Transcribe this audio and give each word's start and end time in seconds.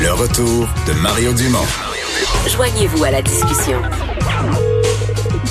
Le 0.00 0.12
retour 0.12 0.68
de 0.86 0.92
Mario 1.02 1.32
Dumont. 1.32 1.66
Joignez-vous 2.48 3.02
à 3.02 3.10
la 3.10 3.20
discussion. 3.20 3.82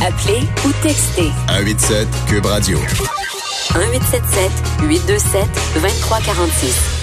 Appelez 0.02 0.40
ou 0.66 0.72
textez 0.82 1.32
187 1.48 2.08
Cube 2.28 2.46
Radio. 2.46 2.78
1877 2.78 4.52
827 4.84 5.42
2346. 5.82 6.98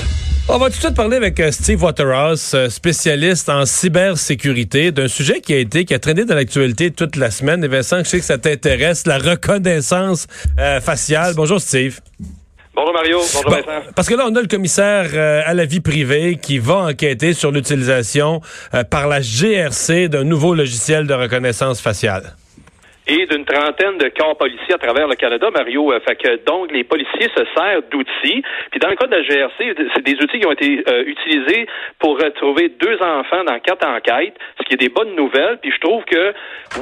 On 0.49 0.59
va 0.59 0.67
tout 0.67 0.77
de 0.77 0.81
suite 0.81 0.95
parler 0.95 1.17
avec 1.19 1.39
euh, 1.41 1.51
Steve 1.53 1.83
Waterhouse, 1.83 2.53
euh, 2.55 2.71
spécialiste 2.71 3.51
en 3.51 3.67
cybersécurité, 3.67 4.91
d'un 4.91 5.09
sujet 5.09 5.41
qui 5.41 5.53
a 5.53 5.59
été, 5.59 5.85
qui 5.85 5.93
a 5.93 5.99
traîné 5.99 6.25
dans 6.25 6.35
l'actualité 6.35 6.91
toute 6.91 7.17
la 7.17 7.31
semaine. 7.31 7.63
Et 7.63 7.69
Vincent, 7.69 7.99
je 7.99 8.05
sais 8.05 8.19
que 8.21 8.25
ça 8.25 8.39
t'intéresse, 8.39 9.07
la 9.07 9.19
reconnaissance 9.19 10.27
euh, 10.59 10.81
faciale. 10.81 11.35
Bonjour 11.35 11.61
Steve. 11.61 12.01
Bonjour 12.95 13.03
Mario, 13.03 13.19
bonjour 13.19 13.51
Bon, 13.51 13.57
Vincent. 13.57 13.91
parce 13.97 14.09
que 14.09 14.15
là, 14.15 14.25
on 14.29 14.37
a 14.37 14.41
le 14.41 14.47
commissaire 14.47 15.11
euh, 15.15 15.43
à 15.45 15.53
la 15.53 15.65
vie 15.65 15.81
privée 15.81 16.39
qui 16.41 16.59
va 16.59 16.77
enquêter 16.77 17.33
sur 17.35 17.51
l'utilisation 17.51 18.41
euh, 18.73 18.85
par 18.85 19.09
la 19.09 19.21
GRC 19.21 20.09
d'un 20.09 20.23
nouveau 20.23 20.55
logiciel 20.55 21.07
de 21.09 21.15
reconnaissance 21.15 21.81
faciale. 21.81 22.37
Et 23.07 23.27
d'une 23.27 23.45
trentaine 23.45 23.99
de 23.99 24.09
corps 24.09 24.37
policiers 24.39 24.75
à 24.75 24.79
travers 24.79 25.07
le 25.07 25.15
Canada, 25.15 25.51
Mario. 25.51 25.93
Euh, 25.93 26.01
fait 26.01 26.17
que 26.17 26.37
donc 26.47 26.73
les 26.73 26.85
policiers 26.85 27.29
se 27.37 27.45
servent 27.55 27.85
d'outils. 27.91 28.43
Puis 28.71 28.81
dans 28.81 28.89
le 28.89 28.97
cas 28.97 29.07
de 29.07 29.17
la 29.17 29.23
GRC, 29.23 29.75
c'est 29.95 30.05
des 30.05 30.15
outils 30.23 30.41
qui 30.41 30.47
ont 30.47 30.53
été 30.53 30.83
euh, 30.89 31.05
utilisés 31.05 31.67
pour 31.99 32.19
retrouver 32.19 32.71
deux 32.81 32.97
enfants 33.03 33.45
dans 33.45 33.59
quatre 33.59 33.87
enquêtes, 33.87 34.37
ce 34.59 34.65
qui 34.65 34.75
est 34.75 34.79
des 34.79 34.89
bonnes 34.89 35.15
nouvelles. 35.15 35.59
Puis 35.61 35.71
je 35.71 35.81
trouve 35.81 36.03
que 36.05 36.33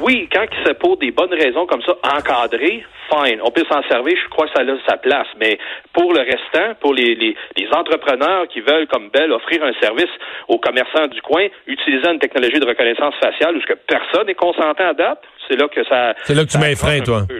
oui, 0.01 0.29
quand 0.31 0.45
se 0.65 0.73
pose 0.73 0.99
des 0.99 1.11
bonnes 1.11 1.33
raisons 1.33 1.65
comme 1.65 1.81
ça, 1.81 1.97
encadrées, 2.15 2.85
fine, 3.11 3.39
on 3.43 3.51
peut 3.51 3.65
s'en 3.69 3.83
servir. 3.83 4.15
Je 4.15 4.29
crois 4.29 4.47
que 4.47 4.53
ça 4.53 4.61
a 4.61 4.89
sa 4.89 4.97
place. 4.97 5.27
Mais 5.39 5.57
pour 5.93 6.13
le 6.13 6.21
restant, 6.21 6.75
pour 6.79 6.93
les, 6.93 7.15
les, 7.15 7.35
les 7.57 7.67
entrepreneurs 7.73 8.47
qui 8.47 8.61
veulent 8.61 8.87
comme 8.87 9.09
Bell 9.09 9.31
offrir 9.31 9.63
un 9.63 9.73
service 9.81 10.11
aux 10.47 10.57
commerçants 10.57 11.07
du 11.07 11.21
coin, 11.21 11.47
utilisant 11.67 12.13
une 12.13 12.19
technologie 12.19 12.59
de 12.59 12.67
reconnaissance 12.67 13.15
faciale 13.15 13.57
où 13.57 13.61
ce 13.61 13.67
que 13.67 13.73
personne 13.87 14.27
n'est 14.27 14.35
consentant 14.35 14.89
à 14.89 14.93
date, 14.93 15.21
c'est 15.47 15.59
là 15.59 15.67
que 15.67 15.83
ça. 15.85 16.12
C'est 16.23 16.35
là 16.35 16.45
que 16.45 16.49
tu 16.49 16.57
mets 16.57 16.71
un 16.71 16.75
frein, 16.75 16.99
toi. 17.01 17.23
peu. 17.27 17.39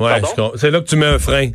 Ouais, 0.00 0.20
c'est 0.56 0.70
là 0.70 0.80
que 0.80 0.86
tu 0.86 0.96
mets 0.96 1.06
un 1.06 1.18
frein. 1.18 1.50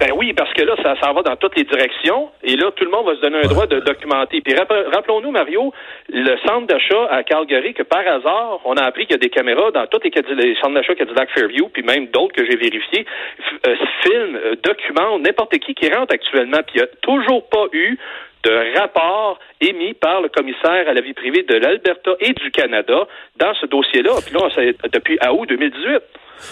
Ben 0.00 0.10
oui, 0.16 0.32
parce 0.32 0.52
que 0.52 0.62
là, 0.62 0.74
ça, 0.82 0.96
ça 1.00 1.12
va 1.12 1.22
dans 1.22 1.36
toutes 1.36 1.56
les 1.56 1.64
directions. 1.64 2.28
Et 2.42 2.56
là, 2.56 2.70
tout 2.74 2.84
le 2.84 2.90
monde 2.90 3.06
va 3.06 3.14
se 3.14 3.20
donner 3.20 3.38
un 3.38 3.48
droit 3.48 3.66
de 3.66 3.78
documenter. 3.78 4.40
Puis 4.40 4.52
rapp- 4.54 4.92
rappelons-nous, 4.92 5.30
Mario, 5.30 5.72
le 6.12 6.36
centre 6.46 6.66
d'achat 6.66 7.06
à 7.10 7.22
Calgary, 7.22 7.74
que 7.74 7.84
par 7.84 8.00
hasard, 8.00 8.60
on 8.64 8.74
a 8.74 8.82
appris 8.82 9.06
qu'il 9.06 9.12
y 9.12 9.14
a 9.14 9.18
des 9.18 9.30
caméras 9.30 9.70
dans 9.70 9.86
tous 9.86 10.00
les, 10.02 10.56
centres 10.56 10.74
d'achat 10.74 10.94
Cadillac 10.96 11.30
Fairview, 11.30 11.68
puis 11.68 11.84
même 11.84 12.08
d'autres 12.08 12.34
que 12.34 12.44
j'ai 12.44 12.56
vérifiés, 12.56 13.06
euh, 13.66 13.76
filment, 14.02 14.36
euh, 14.44 14.56
documentent 14.62 15.22
n'importe 15.22 15.56
qui 15.58 15.74
qui 15.74 15.88
rentre 15.88 16.12
actuellement. 16.12 16.58
Puis 16.66 16.74
il 16.76 16.78
n'y 16.78 16.84
a 16.84 16.88
toujours 17.00 17.48
pas 17.48 17.66
eu 17.72 17.96
de 18.44 18.78
rapport 18.78 19.38
émis 19.60 19.94
par 19.94 20.20
le 20.20 20.28
commissaire 20.28 20.88
à 20.88 20.92
la 20.92 21.00
vie 21.00 21.14
privée 21.14 21.42
de 21.42 21.54
l'Alberta 21.54 22.12
et 22.20 22.32
du 22.32 22.50
Canada 22.50 23.06
dans 23.36 23.54
ce 23.54 23.66
dossier-là. 23.66 24.12
Puis 24.24 24.34
là, 24.34 24.48
depuis 24.92 25.18
août 25.32 25.48
2018. 25.48 26.02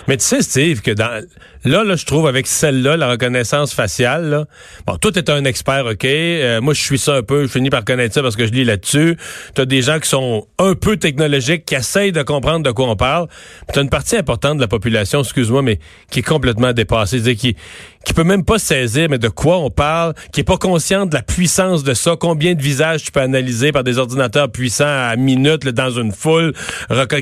Mais 0.08 0.16
tu 0.16 0.25
sais, 0.25 0.42
Steve, 0.42 0.80
que 0.80 0.91
dans 0.91 1.22
là, 1.64 1.84
là, 1.84 1.97
je 1.97 2.05
trouve 2.06 2.27
avec 2.27 2.47
celle-là, 2.47 2.97
la 2.97 3.11
reconnaissance 3.11 3.72
faciale, 3.72 4.28
là, 4.28 4.44
bon, 4.86 4.97
toi, 4.97 5.12
t'es 5.12 5.30
un 5.30 5.44
expert, 5.44 5.86
OK? 5.86 6.05
Euh, 6.05 6.61
moi, 6.61 6.75
je 6.75 6.80
suis 6.80 6.98
ça 6.98 7.16
un 7.16 7.22
peu, 7.22 7.42
je 7.42 7.48
finis 7.48 7.70
par 7.70 7.84
connaître 7.84 8.14
ça 8.14 8.22
parce 8.22 8.36
que 8.36 8.47
je 8.47 8.53
lis 8.53 8.64
là-dessus. 8.64 9.16
T'as 9.55 9.64
des 9.64 9.83
gens 9.83 9.98
qui 10.00 10.08
sont 10.08 10.47
un 10.58 10.75
peu 10.75 10.97
technologiques, 10.97 11.64
qui 11.64 11.75
essayent 11.75 12.12
de 12.12 12.22
comprendre 12.22 12.64
de 12.64 12.70
quoi 12.70 12.88
on 12.88 12.97
parle. 12.97 13.28
T'as 13.72 13.83
une 13.83 13.91
partie 13.91 14.16
importante 14.16 14.56
de 14.56 14.62
la 14.62 14.69
population, 14.69 15.20
excuse-moi, 15.22 15.62
mais 15.62 15.78
qui 16.10 16.20
est 16.20 16.25
complètement 16.25 16.72
dépassée, 16.72 17.19
c'est-à-dire 17.19 17.36
qui 17.36 17.56
qui 18.05 18.14
peut 18.14 18.25
même 18.25 18.44
pas 18.44 18.58
saisir, 18.58 19.08
mais 19.08 19.19
de 19.19 19.28
quoi 19.28 19.58
on 19.58 19.70
parle, 19.70 20.14
qui 20.33 20.41
est 20.41 20.44
pas 20.44 20.56
consciente 20.56 21.10
de 21.10 21.14
la 21.14 21.22
puissance 21.22 21.84
de 21.84 21.94
ça, 21.94 22.16
combien 22.19 22.55
de 22.55 22.60
visages 22.62 23.05
tu 23.05 23.12
peux 23.12 23.20
analyser 23.20 23.72
par 23.72 23.84
des 23.84 23.98
ordinateurs 23.98 24.50
puissants 24.50 24.84
à 24.84 25.14
minute 25.16 25.64
là, 25.64 25.72
dans 25.72 25.91
une 25.91 26.12
foule, 26.12 26.53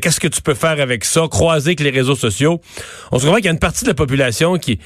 qu'est-ce 0.01 0.21
que 0.21 0.29
tu 0.29 0.41
peux 0.41 0.55
faire 0.55 0.81
avec 0.81 1.05
ça, 1.05 1.27
croiser 1.31 1.71
avec 1.71 1.81
les 1.81 1.91
réseaux 1.91 2.15
sociaux. 2.15 2.50
On 3.13 3.19
se 3.19 3.25
comprend 3.25 3.37
qu'il 3.37 3.47
y 3.47 3.49
a 3.49 3.53
une 3.53 3.59
partie 3.59 3.85
de 3.85 3.91
la 3.91 3.95
population 3.95 4.57
qui 4.59 4.79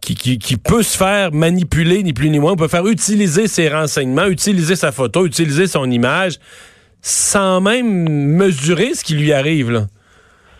qui, 0.00 0.14
qui, 0.14 0.38
qui 0.38 0.56
peut 0.56 0.82
se 0.82 0.96
faire 0.96 1.32
manipuler, 1.32 2.02
ni 2.02 2.12
plus 2.12 2.28
ni 2.28 2.38
moins. 2.38 2.52
On 2.52 2.56
peut 2.56 2.68
faire 2.68 2.86
utiliser 2.86 3.48
ses 3.48 3.68
renseignements, 3.68 4.26
utiliser 4.26 4.76
sa 4.76 4.92
photo, 4.92 5.26
utiliser 5.26 5.66
son 5.66 5.90
image, 5.90 6.34
sans 7.00 7.60
même 7.60 8.08
mesurer 8.08 8.94
ce 8.94 9.02
qui 9.02 9.14
lui 9.14 9.32
arrive. 9.32 9.70
Là. 9.70 9.86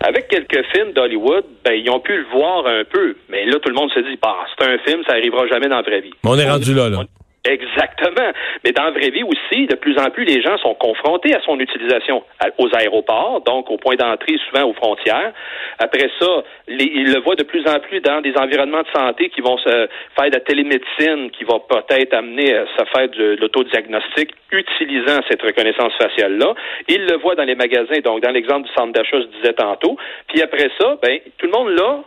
Avec 0.01 0.29
quelques 0.29 0.65
films 0.73 0.93
d'Hollywood, 0.95 1.45
ben, 1.65 1.73
ils 1.73 1.89
ont 1.91 2.01
pu 2.01 2.17
le 2.17 2.25
voir 2.33 2.67
un 2.67 2.85
peu. 2.91 3.17
Mais 3.31 3.45
là, 3.47 3.59
tout 3.63 3.69
le 3.69 3.75
monde 3.75 3.91
se 3.95 4.01
dit, 4.01 4.19
bah, 4.21 4.37
c'est 4.59 4.67
un 4.67 4.79
film, 4.79 5.03
ça 5.07 5.13
arrivera 5.13 5.47
jamais 5.49 5.69
dans 5.69 5.77
la 5.77 5.83
vraie 5.83 6.01
vie. 6.01 6.13
On 6.25 6.39
est 6.39 6.49
rendu 6.49 6.75
là, 6.75 6.89
là. 6.89 6.99
On- 7.01 7.07
Exactement. 7.49 8.33
Mais 8.65 8.73
dans 8.73 8.85
la 8.85 8.91
vraie 8.91 9.11
vie 9.11 9.23
aussi, 9.23 9.67
de 9.67 9.77
plus 9.77 9.97
en 9.99 10.11
plus, 10.11 10.25
les 10.25 10.43
gens 10.43 10.57
sont 10.59 10.75
confrontés 10.75 11.35
à 11.35 11.41
son 11.43 11.59
utilisation 11.61 12.23
aux 12.59 12.69
aéroports, 12.75 13.41
donc 13.43 13.71
au 13.71 13.77
point 13.77 13.95
d'entrée, 13.97 14.37
souvent 14.49 14.69
aux 14.69 14.75
frontières. 14.75 15.33
Après 15.79 16.11
ça, 16.19 16.43
les- 16.69 16.91
ils 16.95 17.13
le 17.13 17.21
voient 17.21 17.35
de 17.37 17.45
plus 17.45 17.67
en 17.69 17.79
plus 17.81 18.01
dans 18.01 18.21
des 18.21 18.35
environnements 18.37 18.83
de 18.83 18.89
santé 18.95 19.29
qui 19.31 19.41
vont 19.41 19.59
se 19.59 19.69
faire 20.17 20.29
de 20.31 20.35
la 20.35 20.41
télémédecine, 20.41 21.31
qui 21.31 21.45
va 21.45 21.59
peut-être 21.61 22.15
amener 22.15 22.55
à 22.57 22.67
se 22.67 22.85
faire 22.95 23.09
de 23.09 23.37
l'autodiagnostic 23.41 24.31
utilisant 24.53 25.21
cette 25.29 25.43
reconnaissance 25.43 25.93
faciale-là. 26.01 26.55
Ils 26.89 27.05
le 27.07 27.17
voient 27.19 27.35
dans 27.35 27.45
les 27.45 27.55
magasins, 27.55 28.01
donc 28.05 28.23
dans 28.23 28.31
l'exemple 28.31 28.67
du 28.67 28.73
centre 28.75 28.93
d'achat, 28.93 29.21
je 29.21 29.39
disais 29.39 29.53
tantôt. 29.53 29.97
Puis 30.29 30.43
après 30.43 30.71
ça, 30.81 30.97
ben, 31.03 31.19
tout 31.39 31.47
le 31.47 31.53
monde 31.53 31.71
là, 31.71 32.01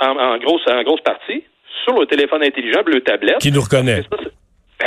en, 0.00 0.16
en 0.18 0.38
grosse, 0.38 0.62
en 0.68 0.82
grosse 0.82 1.00
partie, 1.02 1.44
sur 1.84 1.98
le 1.98 2.06
téléphone 2.06 2.42
intelligent, 2.42 2.80
le 2.86 3.00
tablette. 3.00 3.38
Qui 3.38 3.52
nous 3.52 3.60
reconnaît. 3.60 4.02
Ça, 4.02 4.16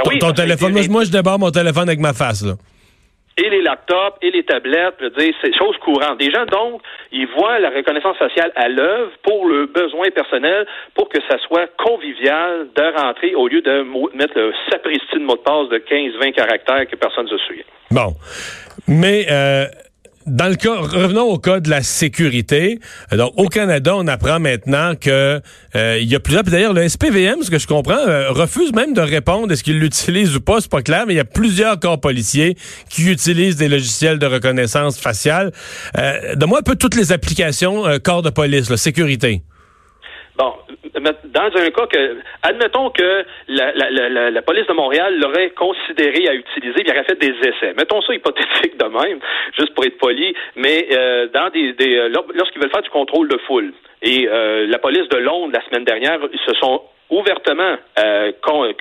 Ben 0.03 0.11
oui, 0.11 0.19
ton 0.19 0.31
que 0.31 0.41
téléphone, 0.41 0.73
moi, 0.89 1.03
je 1.03 1.11
débarre 1.11 1.39
mon 1.39 1.51
téléphone 1.51 1.89
avec 1.89 1.99
ma 1.99 2.13
face. 2.13 2.43
Là. 2.43 2.53
et 3.37 3.49
les 3.49 3.61
laptops 3.61 4.17
et 4.21 4.31
les 4.31 4.43
tablettes, 4.43 4.95
je 4.99 5.05
veux 5.05 5.11
dire, 5.11 5.33
c'est 5.41 5.55
chose 5.57 5.75
courante. 5.83 6.17
Des 6.19 6.31
gens, 6.31 6.45
donc, 6.45 6.81
ils 7.11 7.27
voient 7.37 7.59
la 7.59 7.69
reconnaissance 7.69 8.17
faciale 8.17 8.51
à 8.55 8.67
l'œuvre 8.67 9.11
pour 9.23 9.47
le 9.47 9.67
besoin 9.67 10.09
personnel, 10.09 10.65
pour 10.95 11.09
que 11.09 11.19
ça 11.29 11.37
soit 11.47 11.67
convivial 11.77 12.67
de 12.75 12.99
rentrer 12.99 13.35
au 13.35 13.47
lieu 13.47 13.61
de 13.61 13.85
mettre 14.15 14.33
le 14.35 14.53
sapristi 14.71 15.15
de 15.15 15.25
mot 15.25 15.35
de 15.35 15.41
passe 15.41 15.69
de 15.69 15.77
15-20 15.77 16.31
caractères 16.33 16.87
que 16.87 16.95
personne 16.95 17.25
ne 17.25 17.29
se 17.29 17.37
souvient. 17.45 17.63
Bon. 17.91 18.13
Mais 18.87 19.27
euh, 19.29 19.65
dans 20.27 20.49
le 20.49 20.55
cas, 20.55 20.75
revenons 20.75 21.23
au 21.23 21.39
cas 21.39 21.59
de 21.59 21.69
la 21.69 21.81
sécurité. 21.81 22.79
Donc, 23.11 23.33
au 23.37 23.47
Canada, 23.47 23.93
on 23.95 24.07
apprend 24.07 24.39
maintenant 24.39 24.93
que 24.95 25.41
euh, 25.75 25.99
il 25.99 26.07
y 26.07 26.15
a 26.15 26.19
plusieurs. 26.19 26.43
D'ailleurs, 26.43 26.73
le 26.73 26.87
SPVM, 26.87 27.41
ce 27.41 27.49
que 27.49 27.57
je 27.57 27.67
comprends, 27.67 27.97
euh, 28.07 28.29
refuse 28.31 28.73
même 28.73 28.93
de 28.93 29.01
répondre 29.01 29.51
est-ce 29.51 29.63
qu'il 29.63 29.79
l'utilise 29.79 30.35
ou 30.35 30.41
pas, 30.41 30.59
c'est 30.59 30.69
pas 30.69 30.81
clair, 30.81 31.05
mais 31.07 31.13
il 31.13 31.17
y 31.17 31.21
a 31.21 31.25
plusieurs 31.25 31.79
corps 31.79 31.99
policiers 31.99 32.57
qui 32.89 33.09
utilisent 33.09 33.55
des 33.55 33.69
logiciels 33.69 34.19
de 34.19 34.25
reconnaissance 34.25 34.99
faciale. 34.99 35.51
Euh, 35.97 36.35
Donne-moi 36.35 36.59
un 36.59 36.63
peu 36.63 36.75
toutes 36.75 36.95
les 36.95 37.11
applications 37.11 37.87
euh, 37.87 37.97
corps 37.97 38.21
de 38.21 38.29
police, 38.29 38.69
là, 38.69 38.77
sécurité. 38.77 39.41
Bon, 40.37 40.53
dans 41.25 41.41
un 41.41 41.69
cas 41.71 41.87
que, 41.87 42.17
admettons 42.43 42.91
que 42.91 43.25
la, 43.47 43.71
la, 43.73 43.89
la, 43.89 44.29
la- 44.29 44.41
police 44.43 44.67
de 44.67 44.73
Montréal 44.73 45.17
l'aurait 45.19 45.49
considéré 45.49 46.27
à 46.27 46.33
utiliser, 46.35 46.81
il 46.85 46.91
aurait 46.91 47.03
fait 47.05 47.19
des 47.19 47.33
essais. 47.47 47.73
Mettons 47.75 48.01
ça 48.03 48.13
hypothétique 48.13 48.77
de 48.77 48.85
même, 48.85 49.19
juste 49.57 49.73
pour 49.73 49.83
être 49.85 49.97
poli, 49.97 50.35
mais 50.55 50.87
euh, 50.91 51.27
dans 51.33 51.49
des, 51.49 51.73
des 51.73 51.95
euh, 51.97 52.09
lor- 52.09 52.27
lorsqu'ils 52.35 52.61
veulent 52.61 52.69
faire 52.71 52.83
du 52.83 52.89
contrôle 52.91 53.27
de 53.29 53.37
foule. 53.47 53.73
Et 54.03 54.27
euh, 54.29 54.67
la 54.67 54.77
police 54.77 55.09
de 55.09 55.17
Londres 55.17 55.53
la 55.53 55.65
semaine 55.65 55.85
dernière, 55.85 56.19
ils 56.31 56.39
se 56.39 56.53
sont 56.59 56.83
ouvertement 57.09 57.75
euh, 57.99 58.31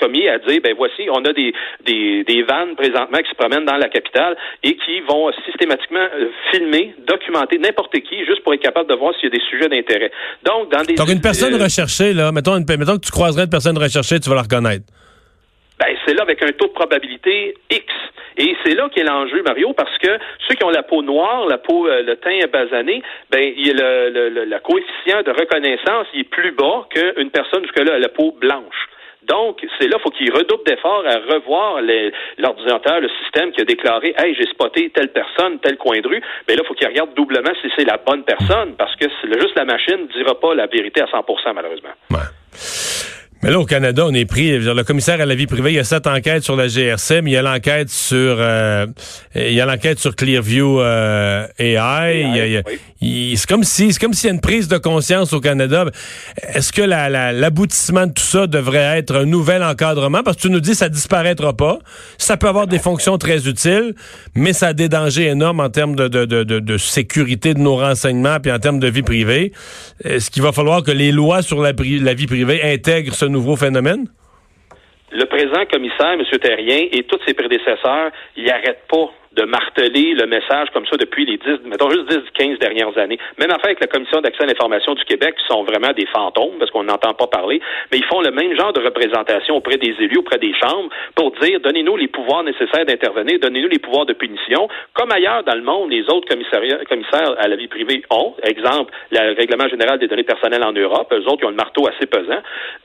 commis 0.01 0.29
à 0.29 0.39
dire 0.39 0.61
ben 0.63 0.75
voici 0.77 1.09
on 1.11 1.25
a 1.25 1.33
des, 1.33 1.53
des 1.85 2.25
des 2.25 2.43
vannes 2.43 2.75
présentement 2.77 3.19
qui 3.19 3.31
se 3.31 3.37
promènent 3.37 3.65
dans 3.65 3.77
la 3.77 3.89
capitale 3.89 4.37
et 4.63 4.77
qui 4.77 5.01
vont 5.01 5.31
systématiquement 5.45 6.01
euh, 6.01 6.29
filmer 6.51 6.95
documenter 7.07 7.59
n'importe 7.59 7.93
qui 8.01 8.25
juste 8.25 8.43
pour 8.43 8.55
être 8.55 8.63
capable 8.63 8.89
de 8.89 8.95
voir 8.95 9.15
s'il 9.15 9.25
y 9.25 9.33
a 9.35 9.39
des 9.39 9.45
sujets 9.49 9.69
d'intérêt 9.69 10.11
donc 10.45 10.71
dans 10.73 10.83
des 10.83 10.95
Donc, 10.95 11.09
une 11.09 11.21
personne 11.21 11.55
euh, 11.55 11.63
recherchée, 11.65 12.13
là, 12.13 12.33
mettons, 12.33 12.57
une, 12.57 12.65
mettons 12.69 12.97
que 12.97 13.05
tu 13.05 13.11
croiserais 13.11 13.45
une 13.45 13.51
personne 13.51 13.79
recherchée, 13.79 14.21
tu 14.21 14.29
vas 14.29 14.37
la 14.37 14.43
reconnaître. 14.43 14.85
Ben, 15.79 15.95
c'est 16.07 16.15
là 16.15 16.23
avec 16.23 16.43
un 16.43 16.53
taux 16.53 16.67
de 16.69 16.73
probabilité 16.73 17.55
X. 17.71 17.85
Et 18.39 18.55
c'est 18.65 18.75
là 18.75 18.89
qu'est 18.95 19.05
l'enjeu, 19.05 19.43
Mario, 19.43 19.73
parce 19.73 19.97
que 19.99 20.09
ceux 20.47 20.55
qui 20.55 20.65
ont 20.65 20.71
la 20.71 20.83
peau 20.83 21.03
noire, 21.03 21.47
la 21.47 21.59
peau, 21.59 21.87
euh, 21.89 22.03
le 22.03 22.17
teint 22.17 22.39
basané, 22.53 23.03
ben, 23.31 23.53
il 23.57 23.77
le, 23.77 24.11
le, 24.11 24.29
le- 24.29 24.45
le 24.45 24.59
coefficient 24.61 25.23
de 25.23 25.31
reconnaissance 25.31 26.07
il 26.15 26.21
est 26.21 26.25
plus 26.25 26.53
bas 26.53 26.87
qu'une 26.91 27.31
personne 27.31 27.63
jusque-là 27.63 27.95
a 27.95 27.99
la 27.99 28.09
peau 28.09 28.33
blanche. 28.33 28.89
Donc, 29.23 29.67
c'est 29.81 29.89
là, 29.89 29.99
faut 29.99 30.11
qu'il 30.11 30.31
redouble 30.33 30.63
d'efforts 30.65 31.03
à 31.05 31.17
revoir 31.35 31.81
l'ordinateur, 32.39 33.01
le 33.01 33.09
système 33.25 33.51
qui 33.53 33.61
a 33.61 33.65
déclaré, 33.65 34.15
hey, 34.19 34.35
j'ai 34.37 34.47
spoté 34.47 34.89
telle 34.91 35.09
personne, 35.13 35.59
tel 35.59 35.77
coin 35.79 35.99
de 36.01 36.07
rue. 36.07 36.23
Mais 36.49 36.55
là, 36.55 36.63
faut 36.65 36.75
qu'il 36.75 36.87
regarde 36.87 37.13
doublement 37.15 37.51
si 37.61 37.69
c'est 37.77 37.85
la 37.85 37.97
bonne 37.97 38.23
personne, 38.23 38.75
parce 38.77 38.95
que 38.97 39.07
juste 39.41 39.57
la 39.57 39.65
machine 39.65 40.03
ne 40.03 40.13
dira 40.23 40.39
pas 40.39 40.55
la 40.55 40.67
vérité 40.67 41.01
à 41.01 41.07
100%, 41.07 41.53
malheureusement. 41.55 41.91
Mais 43.43 43.51
là, 43.51 43.61
au 43.61 43.67
Canada, 43.67 44.05
on 44.07 44.15
est 44.15 44.25
pris. 44.25 44.59
Le 44.59 44.83
commissaire 44.83 45.21
à 45.21 45.27
la 45.27 45.35
vie 45.35 45.47
privée, 45.47 45.73
il 45.73 45.77
y 45.77 45.79
a 45.79 45.85
sept 45.85 46.07
enquêtes 46.07 46.43
sur 46.43 46.57
la 46.57 46.69
GRC, 46.69 47.21
mais 47.23 47.33
il 47.33 47.35
y 47.35 47.37
a 47.37 47.43
l'enquête 47.43 47.91
sur, 47.91 48.37
euh, 48.39 48.87
il 49.35 49.53
y 49.53 49.61
a 49.61 49.67
l'enquête 49.67 49.99
sur 49.99 50.17
Clearview 50.17 50.81
euh, 50.81 51.47
AI. 51.59 52.63
oui. 53.01 53.35
c'est 53.37 53.47
comme 53.47 53.63
si 53.63 53.93
c'est 53.93 54.01
comme 54.01 54.15
s'il 54.15 54.29
y 54.29 54.31
a 54.31 54.35
une 54.35 54.41
prise 54.41 54.69
de 54.69 54.79
conscience 54.79 55.35
au 55.35 55.41
Canada. 55.41 55.85
Est-ce 56.55 56.73
que 56.73 56.81
l'aboutissement 56.81 58.07
de 58.07 58.13
tout 58.13 58.23
ça 58.23 58.47
devrait 58.47 58.99
être 58.99 59.15
un 59.15 59.27
nouvel 59.27 59.63
encadrement? 59.63 60.23
Parce 60.23 60.39
que 60.39 60.43
tu 60.43 60.51
nous 60.51 60.61
dis 60.61 60.71
que 60.71 60.77
ça 60.79 60.89
disparaîtra 60.89 61.53
pas. 61.53 61.79
Ça 62.17 62.39
peut 62.39 62.49
avoir 62.49 62.67
des 62.67 62.79
fonctions 62.79 63.19
très 63.19 63.47
utiles, 63.47 63.95
mais 64.35 64.55
ça 64.55 64.69
a 64.69 64.73
des 64.73 64.89
dangers 64.89 65.27
énormes 65.27 65.61
en 65.61 65.69
termes 65.69 65.95
de, 65.95 66.09
de, 66.09 66.25
de, 66.25 66.43
de 66.43 66.79
sécurité 66.79 67.53
de 67.53 67.61
nos 67.61 67.77
renseignements 67.77 68.41
puis 68.41 68.51
en 68.51 68.59
termes 68.59 68.81
de 68.81 68.89
vie 68.89 69.03
privée. 69.03 69.53
Est-ce 70.03 70.31
qu'il 70.31 70.43
va 70.43 70.53
falloir 70.53 70.83
que 70.83 70.91
les 70.91 71.13
lois 71.13 71.43
sur 71.43 71.61
la, 71.61 71.73
la 71.73 72.15
vie 72.15 72.27
privée 72.27 72.63
intègrent 72.63 73.15
ce 73.15 73.27
nouveau 73.37 73.57
phénomène? 73.57 74.07
Le 75.13 75.25
présent 75.27 75.65
commissaire, 75.71 76.13
M. 76.13 76.25
Terrien, 76.41 76.89
et 76.91 77.03
tous 77.05 77.21
ses 77.27 77.35
prédécesseurs, 77.35 78.11
ils 78.37 78.45
n'arrêtent 78.45 78.87
pas 78.89 79.11
de 79.37 79.45
marteler 79.45 80.15
le 80.15 80.27
message 80.27 80.69
comme 80.73 80.87
ça 80.87 80.97
depuis 80.97 81.27
les 81.27 81.37
10, 81.37 81.67
mettons 81.67 81.91
juste 81.91 82.09
10, 82.09 82.19
15 82.35 82.59
dernières 82.59 82.97
années. 82.99 83.19
Même 83.39 83.51
affaire 83.51 83.67
avec 83.67 83.81
la 83.81 83.87
Commission 83.87 84.21
d'accès 84.21 84.45
à 84.45 84.47
l'information 84.47 84.95
du 84.95 85.05
Québec, 85.05 85.35
qui 85.37 85.47
sont 85.47 85.63
vraiment 85.65 85.93
des 85.93 86.07
fantômes, 86.07 86.59
parce 86.59 86.71
qu'on 86.71 86.85
n'entend 86.85 87.15
pas 87.15 87.27
parler, 87.27 87.61
mais 87.93 87.99
ils 87.99 88.05
font 88.07 88.23
le 88.23 88.31
même 88.31 88.57
genre 88.57 88.73
de 88.73 88.81
représentation 88.81 89.57
auprès 89.57 89.77
des 89.77 89.95
élus, 90.01 90.19
auprès 90.19 90.39
des 90.39 90.55
chambres, 90.55 90.89
pour 91.15 91.33
dire, 91.43 91.61
donnez-nous 91.61 91.97
les 91.97 92.09
pouvoirs 92.09 92.45
nécessaires 92.45 92.87
d'intervenir, 92.87 93.39
donnez-nous 93.41 93.69
les 93.69 93.79
pouvoirs 93.79 94.07
de 94.07 94.15
punition, 94.15 94.69
comme 94.95 95.13
ailleurs 95.13 95.45
dans 95.45 95.55
le 95.55 95.63
monde, 95.63 95.91
les 95.91 96.03
autres 96.09 96.29
commissaires 96.29 97.35
à 97.39 97.49
la 97.49 97.57
vie 97.57 97.69
privée 97.69 98.03
ont. 98.11 98.35
Exemple, 98.43 98.93
le 99.11 99.37
règlement 99.37 99.69
général 99.69 99.99
des 99.99 100.09
données 100.09 100.25
personnelles 100.25 100.65
en 100.65 100.73
Europe, 100.73 101.13
eux 101.13 101.25
autres, 101.27 101.43
ils 101.43 101.47
ont 101.47 101.51
le 101.51 101.57
marteau 101.57 101.87
assez 101.87 102.07
pesant. 102.07 102.41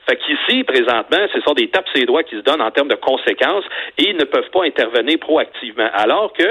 Fait 0.08 0.16
qu'ici, 0.16 0.64
présentement, 0.64 1.26
ce 1.32 1.40
sont 1.40 1.54
des 1.54 1.68
tapes 1.68 1.88
ses 1.94 2.04
doigts 2.04 2.22
qui 2.22 2.36
se 2.36 2.40
donnent 2.40 2.60
en 2.60 2.70
termes 2.70 2.88
de 2.88 2.96
conséquences 2.96 3.64
et 3.98 4.10
ils 4.10 4.16
ne 4.16 4.24
peuvent 4.24 4.50
pas 4.50 4.64
intervenir 4.64 5.18
proactivement. 5.18 5.88
Alors 5.94 6.32
que 6.32 6.41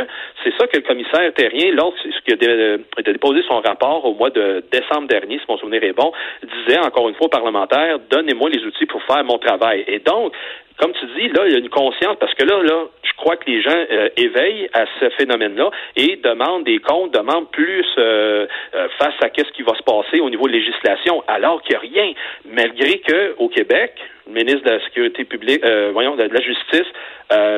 c'est 0.44 0.54
ça 0.58 0.68
que 0.68 0.78
le 0.78 0.84
commissaire 0.84 1.34
Terrien, 1.34 1.72
lorsqu'il 1.74 2.34
a, 2.34 3.04
déposé 3.04 3.42
son 3.48 3.60
rapport 3.60 4.06
au 4.06 4.14
mois 4.14 4.30
de 4.30 4.64
décembre 4.72 5.08
dernier, 5.08 5.40
si 5.40 5.46
mon 5.48 5.58
souvenir 5.58 5.84
est 5.84 5.94
bon, 5.94 6.12
disait 6.44 6.80
encore 6.80 7.10
une 7.10 7.16
fois 7.16 7.28
aux 7.28 7.30
parlementaires, 7.30 8.00
donnez-moi 8.10 8.50
les 8.50 8.64
outils 8.66 8.86
pour 8.86 9.02
faire 9.04 9.24
mon 9.24 9.38
travail. 9.38 9.84
Et 9.88 10.00
donc, 10.00 10.34
comme 10.82 10.94
tu 10.94 11.06
dis, 11.18 11.28
là, 11.30 11.44
il 11.46 11.54
y 11.54 11.56
a 11.56 11.60
une 11.60 11.70
conscience 11.70 12.16
parce 12.20 12.34
que 12.34 12.44
là, 12.44 12.62
là, 12.64 12.86
je 13.04 13.14
crois 13.16 13.38
que 13.38 13.50
les 13.50 13.62
gens 13.62 13.70
euh, 13.92 14.10
éveillent 14.18 14.68
à 14.74 14.86
ce 15.00 15.10
phénomène-là 15.12 15.70
et 15.96 16.16
demandent 16.24 16.64
des 16.64 16.80
comptes, 16.80 17.14
demandent 17.14 17.52
plus 17.52 17.86
euh, 17.98 18.48
euh, 18.74 18.88
face 18.98 19.14
à 19.22 19.30
qu'est-ce 19.30 19.52
qui 19.52 19.62
va 19.62 19.76
se 19.76 19.84
passer 19.84 20.20
au 20.20 20.30
niveau 20.30 20.48
de 20.48 20.54
législation, 20.54 21.24
alors 21.28 21.62
qu'il 21.62 21.78
n'y 21.78 21.78
a 21.78 21.80
rien, 21.82 22.14
malgré 22.46 23.00
que 23.00 23.36
au 23.38 23.50
Québec, 23.50 23.94
ministre 24.32 24.64
de 24.64 24.72
la 24.72 24.84
Sécurité 24.84 25.24
publique, 25.26 25.64
voyons, 25.94 26.16
de 26.16 26.24
la 26.24 26.42
Justice, 26.42 26.88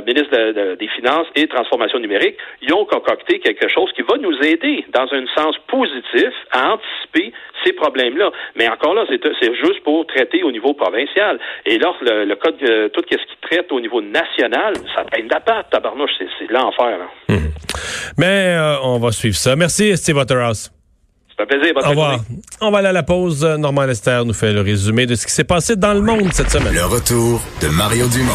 ministre 0.06 0.76
des 0.76 0.88
Finances 0.90 1.28
et 1.36 1.48
Transformation 1.48 2.00
numérique, 2.00 2.38
ils 2.62 2.74
ont 2.74 2.86
concocté 2.86 3.40
quelque 3.40 3.68
chose 3.70 3.92
qui 3.96 4.02
va 4.02 4.18
nous 4.18 4.36
aider 4.44 4.86
dans 4.94 5.08
un 5.12 5.26
sens 5.36 5.56
positif 5.68 6.30
à 6.52 6.74
anticiper 6.74 7.34
ces 7.64 7.74
problèmes-là. 7.74 8.32
Mais 8.56 8.68
encore 8.70 8.94
là, 8.94 9.06
c'est 9.10 9.56
juste 9.56 9.84
pour 9.84 10.06
traiter 10.08 10.44
au 10.44 10.52
niveau 10.52 10.74
provincial. 10.74 11.40
Et 11.66 11.78
là, 11.78 11.94
le, 12.02 12.26
le 12.26 12.36
code, 12.36 12.58
tout 12.58 13.02
ce 13.10 13.16
qui 13.16 13.38
traite 13.42 13.72
au 13.72 13.80
niveau 13.80 14.02
national, 14.02 14.74
ça 14.96 15.04
peine 15.06 15.28
la 15.30 15.40
patte, 15.40 15.70
tabarnouche, 15.72 16.12
c'est 16.18 16.52
l'enfer. 16.52 17.00
Mmh. 17.30 17.36
Mais 18.18 18.56
euh, 18.56 18.76
on 18.84 19.00
va 19.00 19.12
suivre 19.12 19.36
ça. 19.36 19.56
Merci, 19.56 19.96
Steve 19.98 20.18
Waterhouse. 20.18 20.72
C'est 21.50 21.56
un 21.56 21.60
plaisir. 21.60 21.74
Au 21.84 21.90
revoir. 21.90 22.20
On 22.62 22.72
va 22.72 22.78
aller 22.80 22.88
à 22.88 22.92
la 22.94 23.04
pause. 23.04 23.44
Normand 23.44 23.84
Lester 23.84 24.22
nous 24.26 24.34
fait 24.34 24.54
le 24.54 24.62
résumé 24.62 25.06
de 25.06 25.16
ce 25.16 25.26
qui 25.26 25.32
s'est 25.32 25.44
passé 25.44 25.76
dans 25.76 25.94
le 25.94 26.02
monde 26.02 26.32
cette 26.34 26.50
semaine. 26.52 26.74
Le 26.74 26.86
retour 26.86 27.42
de 27.62 27.68
Mario 27.68 28.08
Dumont. 28.08 28.32